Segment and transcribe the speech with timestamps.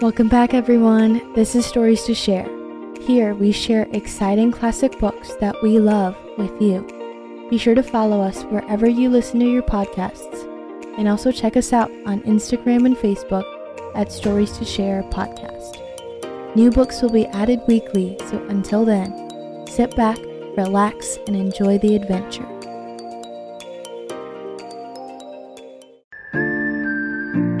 [0.00, 1.32] Welcome back, everyone.
[1.32, 2.48] This is Stories to Share.
[3.00, 6.86] Here we share exciting classic books that we love with you.
[7.50, 10.44] Be sure to follow us wherever you listen to your podcasts,
[10.96, 13.42] and also check us out on Instagram and Facebook
[13.96, 15.74] at Stories to Share Podcast.
[16.54, 20.18] New books will be added weekly, so until then, sit back,
[20.56, 22.46] relax, and enjoy the adventure.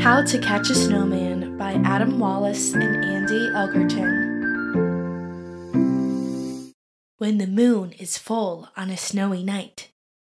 [0.00, 1.27] How to Catch a Snowman
[1.68, 4.08] by Adam Wallace and Andy Elkerton.
[7.18, 9.90] When the moon is full on a snowy night,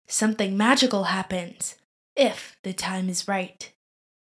[0.08, 1.74] something magical happens,
[2.16, 3.74] if the time is right.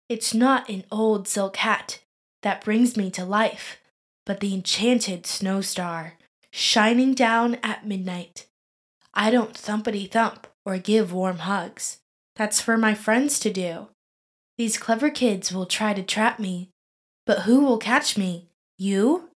[0.08, 2.00] It's not an old silk hat
[2.40, 3.76] that brings me to life,
[4.24, 6.14] but the enchanted snow star
[6.50, 8.46] shining down at midnight.
[9.12, 11.98] I don't thumpity thump or give warm hugs.
[12.34, 13.88] That's for my friends to do.
[14.56, 16.70] These clever kids will try to trap me,
[17.26, 18.48] but who will catch me?
[18.78, 19.30] You?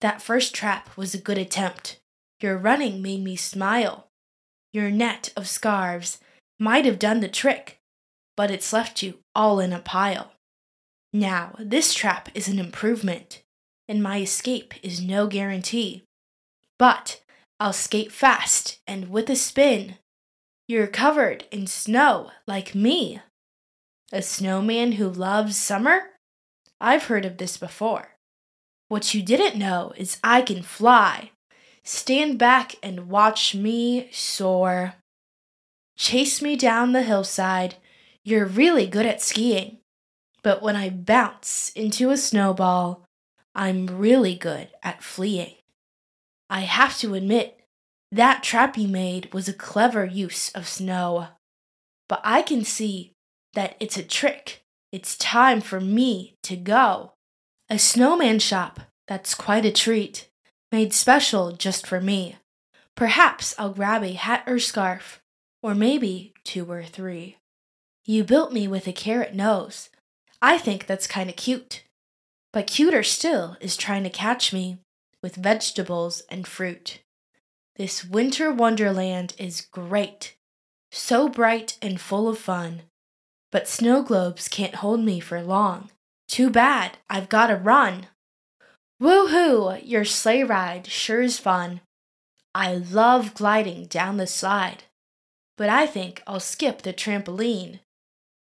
[0.00, 2.00] That first trap was a good attempt.
[2.40, 4.08] Your running made me smile.
[4.72, 6.18] Your net of scarves
[6.58, 7.78] might have done the trick,
[8.36, 10.32] but it's left you all in a pile.
[11.12, 13.42] Now, this trap is an improvement,
[13.88, 16.02] and my escape is no guarantee.
[16.78, 17.22] But
[17.60, 19.98] I'll skate fast and with a spin.
[20.66, 23.20] You're covered in snow like me.
[24.12, 26.10] A snowman who loves summer?
[26.80, 28.16] I've heard of this before.
[28.88, 31.30] What you didn't know is I can fly.
[31.82, 34.94] Stand back and watch me soar.
[35.96, 37.76] Chase me down the hillside.
[38.24, 39.78] You're really good at skiing.
[40.42, 43.04] But when I bounce into a snowball,
[43.54, 45.54] I'm really good at fleeing.
[46.50, 47.60] I have to admit,
[48.12, 51.28] that trap you made was a clever use of snow.
[52.08, 53.12] But I can see
[53.54, 54.63] that it's a trick.
[54.94, 57.14] It's time for me to go.
[57.68, 58.78] A snowman shop,
[59.08, 60.28] that's quite a treat,
[60.70, 62.36] made special just for me.
[62.94, 65.20] Perhaps I'll grab a hat or scarf,
[65.64, 67.38] or maybe two or three.
[68.04, 69.90] You built me with a carrot nose.
[70.40, 71.82] I think that's kinda cute.
[72.52, 74.78] But cuter still is trying to catch me
[75.20, 77.00] with vegetables and fruit.
[77.74, 80.36] This winter wonderland is great,
[80.92, 82.82] so bright and full of fun.
[83.54, 85.90] But snow globes can't hold me for long.
[86.26, 88.08] Too bad, I've gotta run.
[89.00, 89.80] Woohoo!
[89.84, 91.80] Your sleigh ride sure is fun.
[92.52, 94.82] I love gliding down the slide.
[95.56, 97.78] But I think I'll skip the trampoline.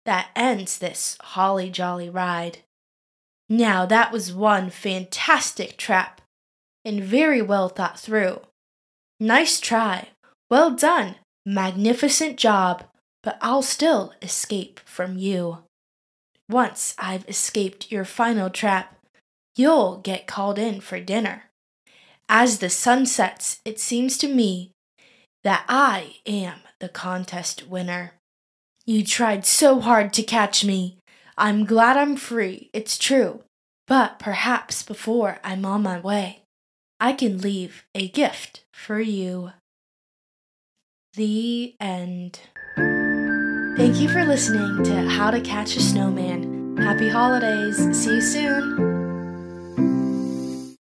[0.06, 2.60] That ends this holly jolly ride.
[3.47, 6.22] Now that was one fantastic trap,
[6.82, 8.41] and very well thought through.
[9.20, 10.09] Nice try.
[10.48, 11.16] Well done.
[11.44, 12.84] Magnificent job
[13.24, 15.58] but I'll still escape from you.
[16.48, 18.98] Once I've escaped your final trap,
[19.56, 21.44] you'll get called in for dinner.
[22.28, 24.72] As the sun sets, it seems to me
[25.42, 28.12] that I am the contest winner.
[28.84, 30.98] You tried so hard to catch me.
[31.38, 33.42] I'm glad I'm free, it's true.
[33.86, 36.42] But perhaps before I'm on my way,
[37.00, 39.52] I can leave a gift for you.
[41.14, 42.40] The end.
[43.76, 46.76] Thank you for listening to How to Catch a Snowman.
[46.76, 47.76] Happy holidays.
[47.98, 48.83] See you soon.